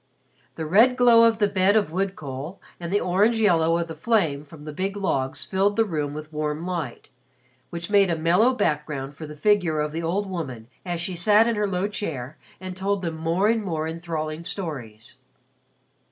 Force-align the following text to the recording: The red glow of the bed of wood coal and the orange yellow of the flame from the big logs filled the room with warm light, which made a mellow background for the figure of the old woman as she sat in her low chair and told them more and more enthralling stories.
The 0.55 0.65
red 0.65 0.97
glow 0.97 1.25
of 1.25 1.37
the 1.37 1.47
bed 1.47 1.75
of 1.75 1.91
wood 1.91 2.15
coal 2.15 2.59
and 2.79 2.91
the 2.91 2.99
orange 2.99 3.39
yellow 3.39 3.77
of 3.77 3.87
the 3.87 3.93
flame 3.93 4.43
from 4.43 4.65
the 4.65 4.73
big 4.73 4.97
logs 4.97 5.45
filled 5.45 5.75
the 5.75 5.85
room 5.85 6.15
with 6.15 6.33
warm 6.33 6.65
light, 6.65 7.09
which 7.69 7.91
made 7.91 8.09
a 8.09 8.17
mellow 8.17 8.51
background 8.55 9.15
for 9.15 9.27
the 9.27 9.37
figure 9.37 9.79
of 9.79 9.91
the 9.91 10.01
old 10.01 10.27
woman 10.27 10.69
as 10.83 10.99
she 10.99 11.15
sat 11.15 11.45
in 11.47 11.53
her 11.55 11.67
low 11.67 11.87
chair 11.87 12.35
and 12.59 12.75
told 12.75 13.03
them 13.03 13.15
more 13.15 13.47
and 13.47 13.63
more 13.63 13.87
enthralling 13.87 14.41
stories. 14.43 15.17